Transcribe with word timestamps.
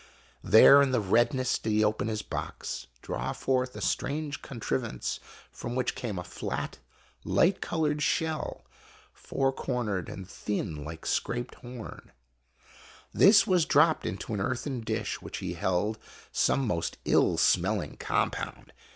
There 0.43 0.81
in 0.81 0.89
the 0.89 0.99
redness 0.99 1.59
did 1.59 1.69
he 1.69 1.83
open 1.83 2.07
his 2.07 2.23
box, 2.23 2.87
draw 3.03 3.33
forth 3.33 3.75
a 3.75 3.81
strange 3.81 4.41
contrivance 4.41 5.19
from 5.51 5.75
which 5.75 5.93
came 5.93 6.17
a 6.17 6.23
flat, 6.23 6.79
light 7.23 7.61
colored 7.61 8.01
shell, 8.01 8.65
four 9.13 9.53
cornered, 9.53 10.09
UNDER 10.09 10.09
THE 10.09 10.13
RED 10.13 10.17
LIGHT. 10.17 10.23
PREHISTORIC 10.23 10.51
PHOTOGRAPHY 10.51 10.63
9 10.63 10.63
and 10.63 10.81
thin 10.81 10.83
like 10.83 11.05
scraped 11.05 11.55
horn. 12.01 12.11
This 13.13 13.45
was 13.45 13.65
dropped 13.65 14.07
into 14.07 14.33
an 14.33 14.41
earthen 14.41 14.79
dish 14.81 15.21
which 15.21 15.37
held 15.41 15.99
some 16.31 16.65
most 16.65 16.97
ill 17.05 17.37
smelling 17.37 17.97
compound. 17.97 18.73